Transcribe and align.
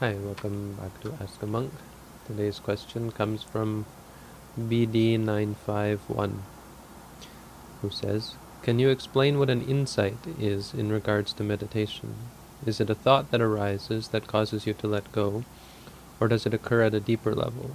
Hi, 0.00 0.14
welcome 0.14 0.78
back 0.80 0.98
to 1.02 1.12
Ask 1.22 1.42
a 1.42 1.46
Monk. 1.46 1.74
Today's 2.26 2.58
question 2.58 3.12
comes 3.12 3.42
from 3.42 3.84
BD951, 4.58 6.38
who 7.82 7.90
says, 7.90 8.34
Can 8.62 8.78
you 8.78 8.88
explain 8.88 9.38
what 9.38 9.50
an 9.50 9.60
insight 9.60 10.16
is 10.38 10.72
in 10.72 10.90
regards 10.90 11.34
to 11.34 11.44
meditation? 11.44 12.14
Is 12.64 12.80
it 12.80 12.88
a 12.88 12.94
thought 12.94 13.30
that 13.30 13.42
arises 13.42 14.08
that 14.08 14.26
causes 14.26 14.66
you 14.66 14.72
to 14.72 14.88
let 14.88 15.12
go, 15.12 15.44
or 16.18 16.28
does 16.28 16.46
it 16.46 16.54
occur 16.54 16.80
at 16.80 16.94
a 16.94 17.00
deeper 17.00 17.34
level? 17.34 17.72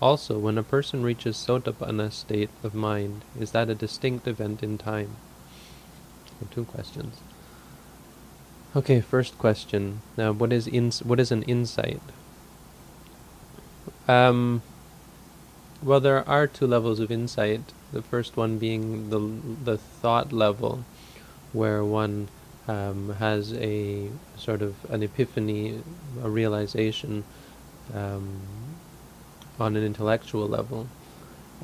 Also, 0.00 0.38
when 0.38 0.56
a 0.56 0.62
person 0.62 1.02
reaches 1.02 1.36
sotapanna 1.36 2.10
state 2.12 2.48
of 2.64 2.74
mind, 2.74 3.26
is 3.38 3.50
that 3.50 3.68
a 3.68 3.74
distinct 3.74 4.26
event 4.26 4.62
in 4.62 4.78
time? 4.78 5.16
So 6.40 6.46
two 6.50 6.64
questions. 6.64 7.18
Okay, 8.76 9.00
first 9.00 9.38
question. 9.38 10.02
Now, 10.18 10.32
what 10.32 10.52
is 10.52 10.68
ins- 10.68 11.02
what 11.02 11.18
is 11.18 11.32
an 11.32 11.44
insight? 11.44 12.02
Um, 14.06 14.60
well, 15.82 15.98
there 15.98 16.28
are 16.28 16.46
two 16.46 16.66
levels 16.66 17.00
of 17.00 17.10
insight. 17.10 17.72
The 17.92 18.02
first 18.02 18.36
one 18.36 18.58
being 18.58 19.08
the 19.08 19.18
the 19.64 19.78
thought 19.78 20.30
level, 20.30 20.84
where 21.54 21.82
one 21.82 22.28
um, 22.68 23.14
has 23.18 23.54
a 23.54 24.10
sort 24.36 24.60
of 24.60 24.74
an 24.90 25.02
epiphany, 25.02 25.80
a 26.22 26.28
realization 26.28 27.24
um, 27.94 28.42
on 29.58 29.74
an 29.74 29.84
intellectual 29.84 30.46
level, 30.46 30.86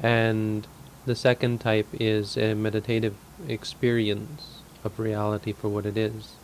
and 0.03 0.67
the 1.05 1.15
second 1.15 1.61
type 1.61 1.89
is 1.93 2.39
a 2.39 2.55
meditative 2.55 3.17
experience 3.47 4.63
of 4.83 4.99
reality 4.99 5.53
for 5.53 5.69
what 5.69 5.85
it 5.85 5.99
is 5.99 6.37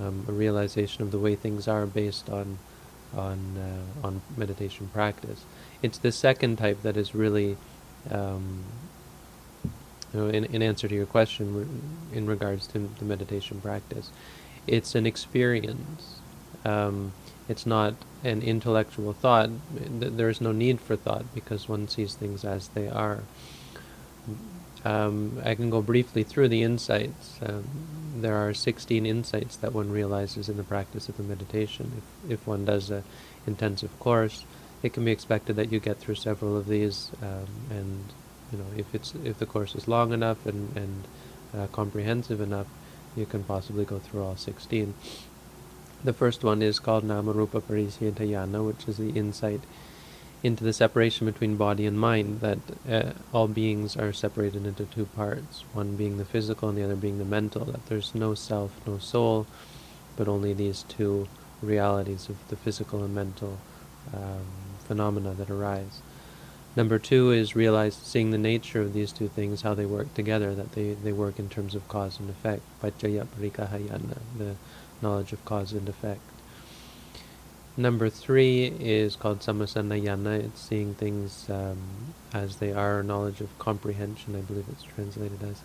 um, 0.00 0.24
a 0.28 0.32
realization 0.32 1.02
of 1.02 1.10
the 1.10 1.18
way 1.18 1.34
things 1.36 1.68
are 1.68 1.86
based 1.86 2.28
on 2.30 2.58
on 3.14 3.38
uh, 3.58 4.06
on 4.06 4.22
meditation 4.36 4.88
practice. 4.92 5.44
It's 5.82 5.98
the 5.98 6.12
second 6.12 6.56
type 6.56 6.82
that 6.82 6.96
is 6.96 7.14
really, 7.14 7.56
um, 8.10 8.64
you 9.64 10.20
know, 10.20 10.28
in, 10.28 10.44
in 10.44 10.62
answer 10.62 10.88
to 10.88 10.94
your 10.94 11.06
question 11.06 11.82
in 12.12 12.26
regards 12.26 12.66
to 12.68 12.90
the 12.98 13.04
meditation 13.04 13.60
practice, 13.60 14.10
it's 14.66 14.94
an 14.94 15.06
experience. 15.06 16.20
Um, 16.64 17.12
it's 17.48 17.66
not 17.66 17.94
an 18.22 18.40
intellectual 18.40 19.12
thought. 19.12 19.50
There 19.74 20.28
is 20.28 20.40
no 20.40 20.52
need 20.52 20.80
for 20.80 20.96
thought 20.96 21.34
because 21.34 21.68
one 21.68 21.88
sees 21.88 22.14
things 22.14 22.44
as 22.44 22.68
they 22.68 22.88
are. 22.88 23.24
Um, 24.84 25.40
I 25.44 25.54
can 25.54 25.70
go 25.70 25.82
briefly 25.82 26.22
through 26.22 26.48
the 26.48 26.62
insights. 26.62 27.38
Um, 27.42 27.64
there 28.22 28.36
are 28.36 28.54
16 28.54 29.04
insights 29.04 29.56
that 29.56 29.72
one 29.72 29.90
realizes 29.90 30.48
in 30.48 30.56
the 30.56 30.62
practice 30.62 31.08
of 31.08 31.16
the 31.16 31.22
meditation. 31.22 31.92
If, 31.98 32.32
if 32.32 32.46
one 32.46 32.64
does 32.64 32.90
a 32.90 33.02
intensive 33.46 33.98
course, 33.98 34.44
it 34.82 34.92
can 34.92 35.04
be 35.04 35.12
expected 35.12 35.56
that 35.56 35.72
you 35.72 35.80
get 35.80 35.98
through 35.98 36.16
several 36.16 36.56
of 36.56 36.66
these, 36.66 37.10
um, 37.22 37.46
and 37.70 38.04
you 38.50 38.58
know 38.58 38.66
if 38.76 38.94
it's 38.94 39.14
if 39.24 39.38
the 39.38 39.46
course 39.46 39.74
is 39.74 39.86
long 39.86 40.12
enough 40.12 40.44
and 40.46 40.76
and 40.76 41.04
uh, 41.54 41.66
comprehensive 41.68 42.40
enough, 42.40 42.66
you 43.14 43.26
can 43.26 43.44
possibly 43.44 43.84
go 43.84 43.98
through 43.98 44.22
all 44.22 44.36
16. 44.36 44.94
The 46.04 46.12
first 46.12 46.42
one 46.42 46.62
is 46.62 46.80
called 46.80 47.04
Namarupa 47.04 47.62
Parisyantayana, 47.62 48.66
which 48.66 48.88
is 48.88 48.96
the 48.96 49.10
insight 49.10 49.60
into 50.42 50.64
the 50.64 50.72
separation 50.72 51.26
between 51.26 51.56
body 51.56 51.86
and 51.86 51.98
mind, 51.98 52.40
that 52.40 52.58
uh, 52.90 53.12
all 53.32 53.46
beings 53.46 53.96
are 53.96 54.12
separated 54.12 54.66
into 54.66 54.84
two 54.84 55.06
parts, 55.06 55.64
one 55.72 55.94
being 55.96 56.18
the 56.18 56.24
physical 56.24 56.68
and 56.68 56.76
the 56.76 56.82
other 56.82 56.96
being 56.96 57.18
the 57.18 57.24
mental, 57.24 57.64
that 57.64 57.86
there's 57.86 58.14
no 58.14 58.34
self, 58.34 58.72
no 58.86 58.98
soul, 58.98 59.46
but 60.16 60.26
only 60.26 60.52
these 60.52 60.84
two 60.88 61.28
realities 61.62 62.28
of 62.28 62.36
the 62.48 62.56
physical 62.56 63.04
and 63.04 63.14
mental 63.14 63.58
um, 64.12 64.44
phenomena 64.84 65.32
that 65.34 65.48
arise. 65.48 66.02
Number 66.74 66.98
two 66.98 67.30
is 67.30 67.54
realize 67.54 67.94
seeing 67.94 68.30
the 68.30 68.38
nature 68.38 68.80
of 68.80 68.94
these 68.94 69.12
two 69.12 69.28
things, 69.28 69.62
how 69.62 69.74
they 69.74 69.86
work 69.86 70.12
together, 70.14 70.54
that 70.54 70.72
they, 70.72 70.94
they 70.94 71.12
work 71.12 71.38
in 71.38 71.48
terms 71.50 71.74
of 71.74 71.86
cause 71.86 72.18
and 72.18 72.30
effect, 72.30 72.62
the 72.80 74.56
knowledge 75.02 75.32
of 75.32 75.44
cause 75.44 75.72
and 75.72 75.88
effect. 75.88 76.20
Number 77.76 78.10
three 78.10 78.66
is 78.66 79.16
called 79.16 79.40
Sammasanayana. 79.40 80.44
It's 80.44 80.60
seeing 80.60 80.94
things 80.94 81.48
um, 81.48 81.78
as 82.34 82.56
they 82.56 82.70
are, 82.70 83.02
knowledge 83.02 83.40
of 83.40 83.58
comprehension, 83.58 84.36
I 84.36 84.40
believe 84.40 84.66
it's 84.70 84.82
translated 84.82 85.42
as. 85.42 85.62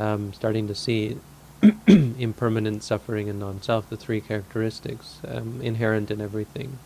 Um, 0.00 0.32
starting 0.32 0.66
to 0.66 0.74
see 0.74 1.18
impermanent 1.86 2.82
suffering 2.82 3.28
and 3.28 3.38
non-self, 3.38 3.88
the 3.88 3.96
three 3.96 4.20
characteristics 4.20 5.20
um, 5.26 5.60
inherent 5.62 6.10
in 6.10 6.20
everything. 6.20 6.78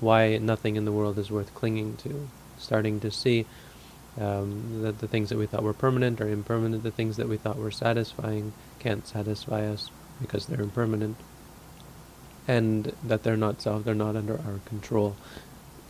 Why 0.00 0.38
nothing 0.38 0.76
in 0.76 0.86
the 0.86 0.92
world 0.92 1.18
is 1.18 1.30
worth 1.30 1.54
clinging 1.54 1.96
to. 1.98 2.28
Starting 2.58 3.00
to 3.00 3.10
see 3.10 3.44
um, 4.18 4.82
that 4.82 5.00
the 5.00 5.08
things 5.08 5.28
that 5.28 5.38
we 5.38 5.46
thought 5.46 5.62
were 5.62 5.74
permanent 5.74 6.20
are 6.20 6.28
impermanent. 6.28 6.82
The 6.82 6.90
things 6.90 7.18
that 7.18 7.28
we 7.28 7.36
thought 7.36 7.56
were 7.58 7.70
satisfying 7.70 8.54
can't 8.78 9.06
satisfy 9.06 9.66
us 9.66 9.90
because 10.20 10.46
they're 10.46 10.62
impermanent 10.62 11.16
and 12.48 12.92
that 13.04 13.22
they're 13.22 13.36
not 13.36 13.62
self, 13.62 13.84
they're 13.84 13.94
not 13.94 14.16
under 14.16 14.34
our 14.34 14.60
control, 14.64 15.14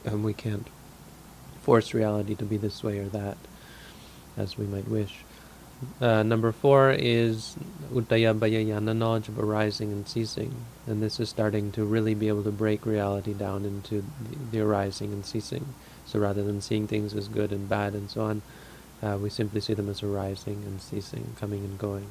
and 0.04 0.22
we 0.24 0.34
can't 0.34 0.66
force 1.62 1.94
reality 1.94 2.34
to 2.34 2.44
be 2.44 2.56
this 2.56 2.82
way 2.82 2.98
or 2.98 3.06
that, 3.06 3.38
as 4.36 4.58
we 4.58 4.66
might 4.66 4.88
wish. 4.88 5.24
Uh, 6.00 6.24
number 6.24 6.50
four 6.50 6.90
is 6.90 7.56
Udayabhayayana, 7.92 8.96
knowledge 8.96 9.28
of 9.28 9.38
arising 9.38 9.92
and 9.92 10.08
ceasing. 10.08 10.54
And 10.88 11.00
this 11.00 11.20
is 11.20 11.28
starting 11.28 11.70
to 11.72 11.84
really 11.84 12.14
be 12.14 12.26
able 12.26 12.42
to 12.42 12.50
break 12.50 12.84
reality 12.84 13.32
down 13.32 13.64
into 13.64 14.02
the, 14.02 14.36
the 14.50 14.60
arising 14.60 15.12
and 15.12 15.24
ceasing. 15.24 15.66
So 16.04 16.18
rather 16.18 16.42
than 16.42 16.60
seeing 16.60 16.88
things 16.88 17.14
as 17.14 17.28
good 17.28 17.52
and 17.52 17.68
bad 17.68 17.94
and 17.94 18.10
so 18.10 18.22
on, 18.22 18.42
uh, 19.02 19.18
we 19.22 19.30
simply 19.30 19.60
see 19.60 19.74
them 19.74 19.88
as 19.88 20.02
arising 20.02 20.64
and 20.66 20.80
ceasing, 20.80 21.36
coming 21.38 21.64
and 21.64 21.78
going. 21.78 22.08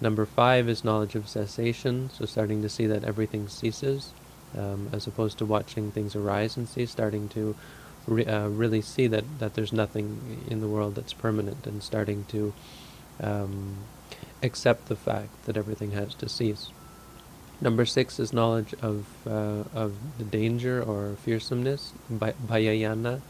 Number 0.00 0.26
five 0.26 0.68
is 0.68 0.84
knowledge 0.84 1.14
of 1.14 1.28
cessation, 1.28 2.10
so 2.12 2.26
starting 2.26 2.62
to 2.62 2.68
see 2.68 2.86
that 2.86 3.04
everything 3.04 3.48
ceases, 3.48 4.12
um, 4.56 4.90
as 4.92 5.06
opposed 5.06 5.38
to 5.38 5.46
watching 5.46 5.90
things 5.90 6.14
arise 6.14 6.56
and 6.56 6.68
cease, 6.68 6.90
starting 6.90 7.28
to 7.30 7.54
re- 8.06 8.26
uh, 8.26 8.48
really 8.48 8.82
see 8.82 9.06
that, 9.06 9.24
that 9.38 9.54
there's 9.54 9.72
nothing 9.72 10.44
in 10.50 10.60
the 10.60 10.68
world 10.68 10.94
that's 10.94 11.14
permanent, 11.14 11.66
and 11.66 11.82
starting 11.82 12.24
to 12.28 12.52
um, 13.22 13.76
accept 14.42 14.88
the 14.88 14.96
fact 14.96 15.46
that 15.46 15.56
everything 15.56 15.92
has 15.92 16.14
to 16.14 16.28
cease. 16.28 16.70
Number 17.58 17.86
six 17.86 18.20
is 18.20 18.34
knowledge 18.34 18.74
of 18.82 19.06
uh, 19.26 19.64
of 19.74 19.94
the 20.18 20.24
danger 20.24 20.82
or 20.82 21.16
fearsomeness, 21.24 21.92
bhayayana, 22.12 23.22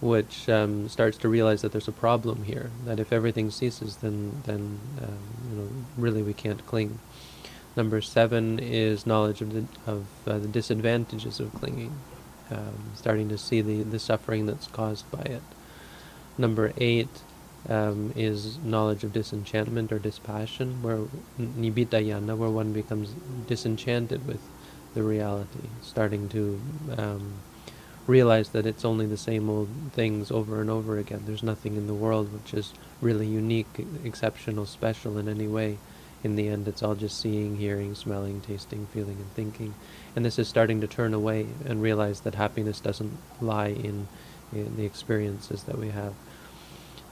which 0.00 0.48
um, 0.48 0.88
starts 0.88 1.16
to 1.18 1.28
realize 1.28 1.62
that 1.62 1.72
there's 1.72 1.88
a 1.88 1.92
problem 1.92 2.44
here. 2.44 2.70
That 2.84 3.00
if 3.00 3.12
everything 3.12 3.50
ceases, 3.50 3.96
then 3.96 4.42
then 4.44 4.78
um, 5.02 5.18
you 5.50 5.56
know 5.56 5.68
really 5.96 6.22
we 6.22 6.34
can't 6.34 6.64
cling. 6.66 6.98
Number 7.76 8.00
seven 8.00 8.58
is 8.58 9.06
knowledge 9.06 9.40
of 9.40 9.52
the 9.52 9.64
of 9.86 10.06
uh, 10.26 10.38
the 10.38 10.48
disadvantages 10.48 11.40
of 11.40 11.54
clinging, 11.54 11.98
um, 12.50 12.92
starting 12.94 13.28
to 13.28 13.38
see 13.38 13.60
the 13.60 13.82
the 13.82 13.98
suffering 13.98 14.46
that's 14.46 14.66
caused 14.68 15.10
by 15.10 15.22
it. 15.22 15.42
Number 16.38 16.72
eight 16.76 17.08
um, 17.68 18.12
is 18.14 18.58
knowledge 18.58 19.02
of 19.04 19.12
disenchantment 19.12 19.92
or 19.92 19.98
dispassion, 19.98 20.82
where 20.82 21.00
nibbidayana, 21.38 22.36
where 22.36 22.50
one 22.50 22.72
becomes 22.72 23.14
disenchanted 23.46 24.26
with 24.26 24.40
the 24.94 25.02
reality, 25.02 25.68
starting 25.82 26.28
to 26.30 26.60
um, 26.96 27.34
realize 28.06 28.50
that 28.50 28.66
it's 28.66 28.84
only 28.84 29.06
the 29.06 29.16
same 29.16 29.50
old 29.50 29.68
things 29.92 30.30
over 30.30 30.60
and 30.60 30.70
over 30.70 30.98
again. 30.98 31.22
There's 31.26 31.42
nothing 31.42 31.76
in 31.76 31.86
the 31.86 31.94
world 31.94 32.32
which 32.32 32.54
is 32.54 32.72
really 33.00 33.26
unique, 33.26 33.84
exceptional, 34.04 34.66
special 34.66 35.18
in 35.18 35.28
any 35.28 35.48
way. 35.48 35.78
In 36.22 36.36
the 36.36 36.48
end, 36.48 36.66
it's 36.66 36.82
all 36.82 36.94
just 36.94 37.20
seeing, 37.20 37.56
hearing, 37.56 37.94
smelling, 37.94 38.40
tasting, 38.40 38.86
feeling, 38.86 39.16
and 39.16 39.30
thinking. 39.32 39.74
And 40.14 40.24
this 40.24 40.38
is 40.38 40.48
starting 40.48 40.80
to 40.80 40.86
turn 40.86 41.14
away 41.14 41.46
and 41.64 41.82
realize 41.82 42.20
that 42.20 42.34
happiness 42.34 42.80
doesn't 42.80 43.16
lie 43.40 43.68
in, 43.68 44.08
in 44.52 44.76
the 44.76 44.86
experiences 44.86 45.64
that 45.64 45.78
we 45.78 45.90
have. 45.90 46.14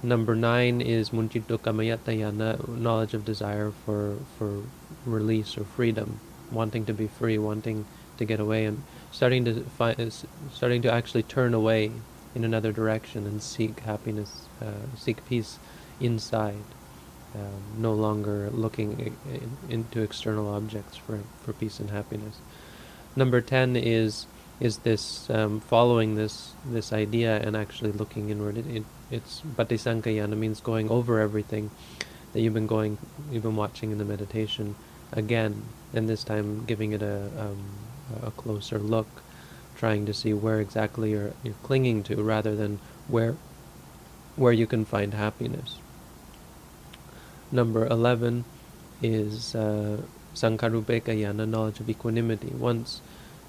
Number 0.02 0.34
nine 0.34 0.80
is 0.80 1.10
Munchito 1.10 1.58
Kamayatayana, 1.58 2.76
knowledge 2.76 3.14
of 3.14 3.24
desire 3.24 3.72
for, 3.84 4.16
for 4.38 4.62
release 5.06 5.56
or 5.56 5.64
freedom, 5.64 6.20
wanting 6.50 6.84
to 6.86 6.94
be 6.94 7.06
free, 7.06 7.38
wanting 7.38 7.86
to 8.18 8.24
get 8.24 8.40
away 8.40 8.64
and 8.64 8.82
starting 9.14 9.44
to 9.44 9.62
find, 9.78 10.12
starting 10.52 10.82
to 10.82 10.92
actually 10.92 11.22
turn 11.22 11.54
away 11.54 11.92
in 12.34 12.42
another 12.42 12.72
direction 12.72 13.26
and 13.28 13.40
seek 13.40 13.78
happiness, 13.80 14.48
uh, 14.60 14.86
seek 14.98 15.24
peace 15.28 15.60
inside, 16.00 16.66
um, 17.36 17.62
no 17.78 17.92
longer 17.92 18.50
looking 18.50 19.16
into 19.70 20.02
external 20.02 20.52
objects 20.52 20.96
for, 20.96 21.20
for 21.44 21.52
peace 21.52 21.78
and 21.78 21.90
happiness. 21.90 22.38
Number 23.14 23.40
ten 23.40 23.76
is 23.76 24.26
is 24.60 24.78
this 24.78 25.30
um, 25.30 25.60
following 25.60 26.16
this 26.16 26.52
this 26.66 26.92
idea 26.92 27.40
and 27.40 27.56
actually 27.56 27.92
looking 27.92 28.30
inward. 28.30 28.58
It, 28.58 28.66
it, 28.66 28.84
it's 29.12 29.42
Patisankayana 29.56 30.36
means 30.36 30.60
going 30.60 30.90
over 30.90 31.20
everything 31.20 31.70
that 32.32 32.40
you've 32.40 32.54
been 32.54 32.66
going, 32.66 32.98
you've 33.30 33.44
been 33.44 33.54
watching 33.54 33.92
in 33.92 33.98
the 33.98 34.04
meditation 34.04 34.74
again, 35.12 35.62
and 35.92 36.08
this 36.08 36.24
time 36.24 36.64
giving 36.66 36.90
it 36.90 37.02
a 37.02 37.30
um, 37.38 37.62
a 38.22 38.30
closer 38.30 38.78
look, 38.78 39.06
trying 39.76 40.06
to 40.06 40.14
see 40.14 40.32
where 40.32 40.60
exactly 40.60 41.10
you're, 41.12 41.32
you're 41.42 41.54
clinging 41.62 42.02
to 42.04 42.22
rather 42.22 42.54
than 42.54 42.78
where, 43.08 43.36
where 44.36 44.52
you 44.52 44.66
can 44.66 44.84
find 44.84 45.14
happiness. 45.14 45.78
Number 47.52 47.86
11 47.86 48.44
is 49.02 49.54
uh, 49.54 50.02
Sankharupekkha 50.34 51.48
knowledge 51.48 51.80
of 51.80 51.88
equanimity. 51.88 52.48
Once 52.48 53.00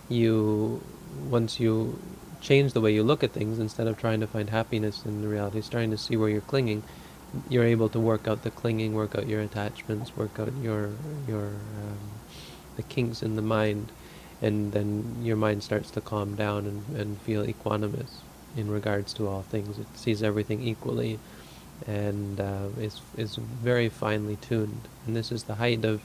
you, 0.09 0.83
once 1.29 1.59
you 1.59 1.99
change 2.41 2.73
the 2.73 2.81
way 2.81 2.93
you 2.93 3.03
look 3.03 3.23
at 3.23 3.31
things, 3.31 3.57
instead 3.57 3.87
of 3.87 3.97
trying 3.97 4.19
to 4.19 4.27
find 4.27 4.49
happiness 4.49 5.05
in 5.05 5.21
the 5.21 5.27
reality, 5.27 5.61
starting 5.61 5.91
to 5.91 5.97
see 5.97 6.15
where 6.15 6.29
you're 6.29 6.41
clinging, 6.41 6.83
you're 7.49 7.63
able 7.63 7.89
to 7.89 7.99
work 7.99 8.27
out 8.27 8.43
the 8.43 8.51
clinging, 8.51 8.93
work 8.93 9.15
out 9.15 9.27
your 9.27 9.41
attachments, 9.41 10.15
work 10.15 10.39
out 10.39 10.53
your 10.61 10.91
your 11.27 11.47
um, 11.47 11.99
the 12.75 12.83
kinks 12.83 13.23
in 13.23 13.35
the 13.35 13.41
mind, 13.41 13.91
and 14.41 14.71
then 14.73 15.17
your 15.21 15.35
mind 15.35 15.63
starts 15.63 15.91
to 15.91 16.01
calm 16.01 16.35
down 16.35 16.65
and, 16.65 16.97
and 16.97 17.21
feel 17.21 17.45
equanimous 17.45 18.21
in 18.55 18.69
regards 18.69 19.13
to 19.13 19.27
all 19.27 19.41
things. 19.43 19.77
It 19.77 19.87
sees 19.95 20.23
everything 20.23 20.61
equally, 20.61 21.19
and 21.87 22.39
uh, 22.39 22.67
is 22.79 23.01
is 23.17 23.35
very 23.35 23.89
finely 23.89 24.37
tuned. 24.37 24.81
And 25.05 25.15
this 25.15 25.31
is 25.31 25.43
the 25.43 25.55
height 25.55 25.85
of 25.85 26.01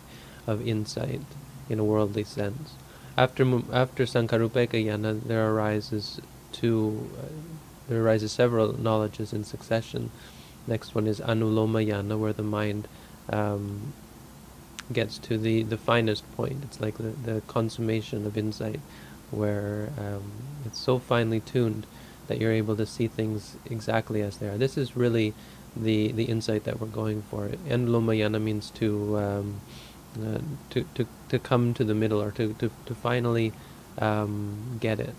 of 0.46 0.66
insight 0.66 1.22
in 1.68 1.78
a 1.78 1.84
worldly 1.84 2.24
sense. 2.24 2.74
After 3.16 3.44
after 3.72 4.04
Sankharupekkha 4.04 5.22
there 5.26 5.50
arises 5.50 6.20
two, 6.52 7.10
uh, 7.18 7.26
there 7.88 8.02
arises 8.02 8.32
several 8.32 8.80
knowledges 8.80 9.32
in 9.32 9.44
succession. 9.44 10.10
Next 10.66 10.94
one 10.94 11.06
is 11.06 11.20
Anuloma 11.20 11.86
Jnana, 11.86 12.18
where 12.18 12.32
the 12.32 12.42
mind 12.42 12.86
um, 13.28 13.92
gets 14.92 15.18
to 15.18 15.38
the, 15.38 15.62
the 15.62 15.76
finest 15.76 16.30
point. 16.36 16.64
It's 16.64 16.80
like 16.80 16.96
the, 16.98 17.14
the 17.30 17.40
consummation 17.42 18.26
of 18.26 18.36
insight, 18.36 18.80
where 19.30 19.90
um, 19.98 20.32
it's 20.66 20.78
so 20.78 20.98
finely 20.98 21.40
tuned 21.40 21.86
that 22.28 22.40
you're 22.40 22.52
able 22.52 22.76
to 22.76 22.86
see 22.86 23.08
things 23.08 23.56
exactly 23.66 24.22
as 24.22 24.36
they 24.38 24.48
are. 24.48 24.56
This 24.56 24.76
is 24.76 24.96
really 24.96 25.34
the, 25.76 26.12
the 26.12 26.24
insight 26.24 26.64
that 26.64 26.80
we're 26.80 26.86
going 26.86 27.22
for. 27.22 27.50
And 27.68 27.88
Jnana 27.88 28.40
means 28.40 28.70
to 28.72 29.18
um, 29.18 29.60
uh, 30.18 30.38
to, 30.70 30.84
to, 30.94 31.06
to 31.28 31.38
come 31.38 31.72
to 31.74 31.84
the 31.84 31.94
middle 31.94 32.20
or 32.20 32.32
to, 32.32 32.52
to, 32.54 32.70
to 32.86 32.94
finally 32.96 33.52
um, 33.98 34.78
get 34.80 34.98
it 34.98 35.14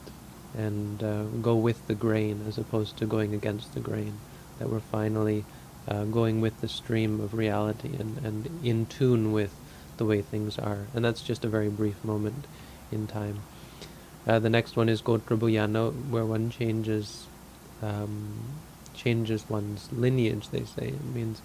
and 0.58 1.02
uh, 1.02 1.24
go 1.42 1.56
with 1.56 1.88
the 1.88 1.96
grain 1.96 2.44
as 2.46 2.58
opposed 2.58 2.98
to 2.98 3.06
going 3.06 3.34
against 3.34 3.74
the 3.74 3.80
grain. 3.80 4.20
That 4.60 4.70
we're 4.70 4.82
finally 4.82 5.46
uh, 5.92 6.06
going 6.06 6.40
with 6.40 6.62
the 6.62 6.70
stream 6.70 7.20
of 7.20 7.34
reality 7.34 7.92
and, 8.00 8.18
and 8.26 8.60
in 8.64 8.86
tune 8.86 9.34
with 9.34 9.54
the 9.98 10.06
way 10.06 10.22
things 10.22 10.58
are. 10.58 10.88
And 10.96 11.04
that's 11.04 11.22
just 11.22 11.44
a 11.44 11.50
very 11.50 11.68
brief 11.70 12.04
moment 12.06 12.46
in 12.92 13.08
time. 13.08 13.42
Uh, 14.26 14.40
the 14.40 14.50
next 14.50 14.78
one 14.78 14.88
is 14.88 15.02
Gotrabhuyana, 15.02 16.10
where 16.10 16.26
one 16.26 16.50
changes 16.50 17.28
um, 17.82 18.62
changes 18.94 19.50
one's 19.50 19.92
lineage, 19.92 20.50
they 20.50 20.64
say. 20.64 20.90
It 20.90 21.06
means 21.14 21.42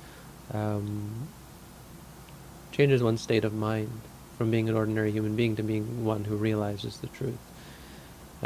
um, 0.53 1.29
changes 2.71 3.03
one's 3.03 3.23
state 3.23 3.45
of 3.45 3.55
mind 3.55 4.01
from 4.37 4.51
being 4.51 4.69
an 4.69 4.77
ordinary 4.77 5.11
human 5.11 5.35
being 5.35 5.57
to 5.57 5.63
being 5.63 6.05
one 6.05 6.25
who 6.25 6.37
realizes 6.37 6.99
the 6.99 7.07
truth. 7.09 7.39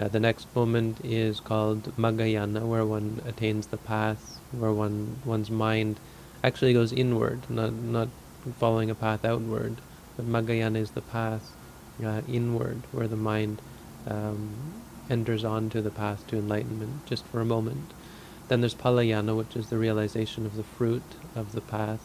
Uh, 0.00 0.08
the 0.08 0.20
next 0.20 0.46
moment 0.56 0.98
is 1.04 1.40
called 1.40 1.94
Maggayana, 1.98 2.66
where 2.66 2.86
one 2.86 3.20
attains 3.26 3.66
the 3.66 3.76
path, 3.76 4.40
where 4.50 4.72
one 4.72 5.20
one's 5.26 5.50
mind 5.50 6.00
actually 6.42 6.72
goes 6.72 6.90
inward, 6.90 7.40
not 7.50 7.74
not 7.74 8.08
following 8.58 8.88
a 8.88 8.94
path 8.94 9.26
outward. 9.26 9.76
But 10.16 10.26
Maggayana 10.26 10.76
is 10.76 10.92
the 10.92 11.02
path 11.02 11.52
uh, 12.02 12.22
inward, 12.26 12.80
where 12.92 13.08
the 13.08 13.16
mind 13.16 13.60
um, 14.06 14.72
enters 15.10 15.44
onto 15.44 15.82
the 15.82 15.90
path 15.90 16.26
to 16.28 16.38
enlightenment 16.38 17.04
just 17.04 17.26
for 17.26 17.42
a 17.42 17.44
moment. 17.44 17.92
Then 18.48 18.62
there's 18.62 18.74
Phalayana, 18.74 19.36
which 19.36 19.54
is 19.54 19.68
the 19.68 19.76
realization 19.76 20.46
of 20.46 20.56
the 20.56 20.62
fruit 20.62 21.02
of 21.36 21.52
the 21.52 21.60
path, 21.60 22.00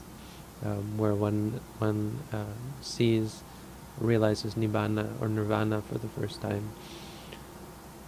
um, 0.66 0.98
where 0.98 1.16
one 1.16 1.62
one 1.80 2.20
uh, 2.34 2.58
sees, 2.82 3.42
realizes 3.98 4.56
nibbana 4.56 5.10
or 5.22 5.30
nirvana 5.30 5.82
for 5.82 5.98
the 5.98 6.10
first 6.10 6.42
time. 6.42 6.72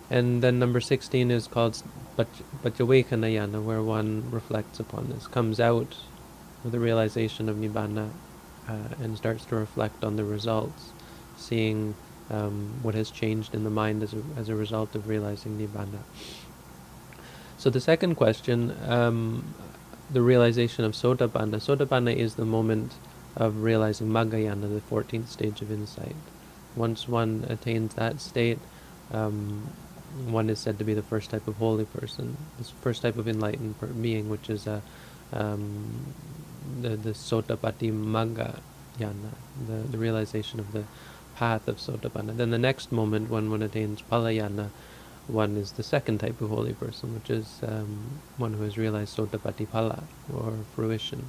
And 0.10 0.42
then 0.42 0.58
number 0.60 0.80
16 0.80 1.32
is 1.32 1.48
called 1.48 1.82
Paccavekkhana 2.18 3.64
where 3.64 3.82
one 3.82 4.30
reflects 4.32 4.80
upon 4.80 5.10
this, 5.10 5.28
comes 5.28 5.60
out 5.60 5.96
with 6.64 6.72
the 6.72 6.80
realization 6.80 7.50
of 7.50 7.58
Nibbana 7.58 8.10
uh, 8.68 8.74
and 9.02 9.18
starts 9.18 9.46
to 9.46 9.56
reflect 9.56 10.04
on 10.04 10.16
the 10.16 10.24
results, 10.24 10.92
seeing 11.38 11.96
um, 12.30 12.74
what 12.82 12.96
has 12.96 13.12
changed 13.12 13.54
in 13.54 13.64
the 13.64 13.70
mind 13.70 14.04
as 14.04 14.14
a, 14.14 14.22
as 14.38 14.50
a 14.50 14.56
result 14.56 14.96
of 14.96 15.08
realizing 15.08 15.58
Nibbana. 15.58 16.00
So 17.58 17.70
the 17.70 17.82
second 17.82 18.16
question, 18.16 18.76
um, 18.88 19.54
the 20.10 20.22
realization 20.22 20.86
of 20.86 20.94
Sotapanna. 20.94 21.56
Sotapanna 21.56 22.16
is 22.16 22.36
the 22.36 22.46
moment 22.46 22.94
of 23.36 23.62
realizing 23.62 24.08
Maggayana, 24.08 24.74
the 24.74 24.96
14th 24.96 25.28
stage 25.28 25.62
of 25.62 25.72
insight. 25.72 26.16
Once 26.76 27.08
one 27.08 27.46
attains 27.50 27.96
that 27.96 28.22
state, 28.22 28.60
um, 29.12 29.70
one 30.26 30.50
is 30.50 30.60
said 30.60 30.78
to 30.80 30.84
be 30.84 30.94
the 30.94 31.04
first 31.04 31.30
type 31.30 31.48
of 31.48 31.56
holy 31.56 31.86
person, 31.86 32.38
this 32.58 32.70
first 32.82 33.02
type 33.02 33.18
of 33.18 33.28
enlightened 33.28 33.76
being, 34.02 34.30
which 34.30 34.50
is 34.50 34.68
a, 34.68 34.82
um, 35.34 36.14
the, 36.82 36.90
the 36.90 37.12
Sotapatti 37.12 37.92
Magga 37.92 38.60
Yana, 39.00 39.32
the, 39.68 39.88
the 39.92 39.98
realization 39.98 40.60
of 40.60 40.72
the 40.72 40.84
path 41.36 41.68
of 41.68 41.78
Sotapanna. 41.78 42.36
Then 42.36 42.50
the 42.50 42.58
next 42.58 42.92
moment, 42.92 43.30
when 43.30 43.52
one 43.52 43.62
attains 43.62 44.02
Phalayana, 44.02 44.70
one 45.28 45.58
is 45.58 45.74
the 45.74 45.84
second 45.84 46.20
type 46.20 46.42
of 46.42 46.50
holy 46.50 46.74
person, 46.74 47.14
which 47.14 47.30
is 47.30 47.60
um, 47.62 48.22
one 48.38 48.54
who 48.54 48.64
has 48.64 48.78
realized 48.78 49.16
Sotapatti 49.16 49.68
Phala, 49.68 50.04
or 50.34 50.54
fruition. 50.74 51.28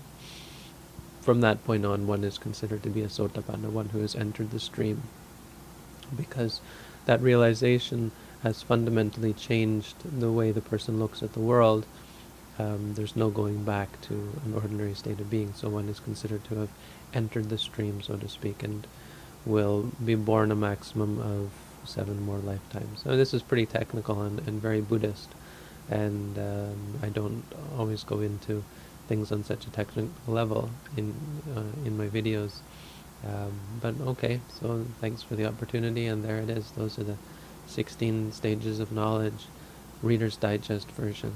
From 1.21 1.41
that 1.43 1.63
point 1.65 1.85
on, 1.85 2.07
one 2.07 2.25
is 2.25 2.39
considered 2.39 2.83
to 2.85 2.91
be 2.91 3.03
a 3.03 3.09
Sotapanna, 3.09 3.71
one 3.71 3.91
who 3.91 3.99
has 3.99 4.15
entered 4.15 4.51
the 4.51 4.61
stream. 4.61 5.03
Because 6.17 6.61
that 7.05 7.21
realization 7.21 8.13
has 8.43 8.62
fundamentally 8.62 9.32
changed 9.32 9.96
the 10.20 10.31
way 10.31 10.52
the 10.52 10.61
person 10.61 10.99
looks 10.99 11.23
at 11.23 11.32
the 11.32 11.40
world, 11.40 11.87
um, 12.58 12.94
there's 12.94 13.17
no 13.17 13.31
going 13.31 13.64
back 13.64 14.00
to 14.02 14.14
an 14.44 14.55
ordinary 14.55 14.94
state 14.94 15.20
of 15.20 15.31
being. 15.31 15.52
So 15.55 15.69
one 15.69 15.88
is 15.88 16.00
considered 16.00 16.44
to 16.44 16.56
have 16.56 16.69
entered 17.14 17.49
the 17.49 17.58
stream, 17.58 18.02
so 18.02 18.17
to 18.17 18.29
speak, 18.29 18.62
and 18.62 18.87
will 19.46 19.90
be 20.05 20.14
born 20.14 20.50
a 20.50 20.56
maximum 20.56 21.20
of 21.20 21.50
seven 21.88 22.20
more 22.23 22.38
lifetimes. 22.38 23.02
So 23.02 23.17
this 23.17 23.32
is 23.32 23.43
pretty 23.43 23.67
technical 23.67 24.23
and, 24.23 24.40
and 24.46 24.61
very 24.61 24.80
Buddhist, 24.80 25.28
and 25.88 26.37
um, 26.38 26.99
I 27.02 27.09
don't 27.09 27.45
always 27.78 28.04
go 28.04 28.21
into 28.21 28.62
things 29.07 29.33
on 29.33 29.42
such 29.42 29.66
a 29.66 29.71
technical 29.71 30.11
level 30.26 30.71
in 30.97 31.14
uh, 31.57 31.87
in 31.87 31.97
my 31.97 32.09
videos. 32.09 32.59
Um, 33.25 33.52
but 33.80 33.95
okay, 34.00 34.40
so 34.61 34.85
thanks 35.00 35.23
for 35.23 35.35
the 35.35 35.47
opportunity, 35.47 36.07
and 36.07 36.25
there 36.25 36.38
it 36.38 36.50
is. 36.50 36.71
Those 36.73 36.99
are 36.99 37.04
the 37.04 37.16
16 37.69 38.33
Stages 38.33 38.81
of 38.81 38.91
Knowledge, 38.91 39.47
Reader's 40.03 40.37
Digest 40.37 40.91
version. 40.93 41.35